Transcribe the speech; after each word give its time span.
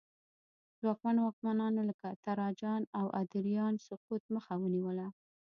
ځواکمنو 0.79 1.19
واکمنانو 1.23 1.81
لکه 1.89 2.07
تراجان 2.25 2.81
او 2.99 3.05
ادریان 3.21 3.73
سقوط 3.87 4.23
مخه 4.35 4.53
ونیوله 4.59 5.07